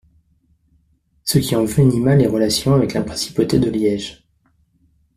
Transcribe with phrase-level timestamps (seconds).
[1.25, 4.25] Ce qui envenima les relations avec la principauté de Liège.